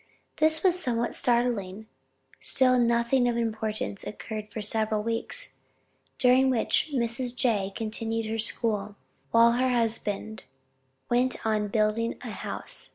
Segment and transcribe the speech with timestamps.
[0.37, 1.85] This was somewhat startling,
[2.39, 5.59] still nothing of importance occurred for several weeks,
[6.17, 7.35] during which Mrs.
[7.35, 7.71] J.
[7.75, 8.95] continued her school,
[9.29, 10.41] while her husband
[11.07, 12.89] went on building a house.